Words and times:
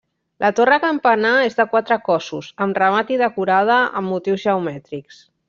La 0.43 0.49
torre 0.59 0.77
campanar 0.85 1.33
és 1.47 1.57
de 1.59 1.65
quatre 1.73 1.97
cossos 2.07 2.47
amb 2.67 2.81
remat 2.85 3.13
i 3.17 3.21
decorada 3.25 3.79
amb 4.01 4.15
motius 4.15 4.49
geomètrics. 4.49 5.23